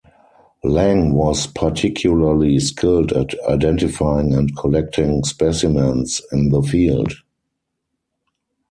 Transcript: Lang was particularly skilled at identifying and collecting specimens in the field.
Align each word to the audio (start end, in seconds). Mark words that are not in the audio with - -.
Lang 0.63 1.13
was 1.13 1.45
particularly 1.45 2.57
skilled 2.59 3.13
at 3.13 3.35
identifying 3.47 4.33
and 4.33 4.57
collecting 4.57 5.23
specimens 5.23 6.23
in 6.31 6.49
the 6.49 6.63
field. 6.63 7.13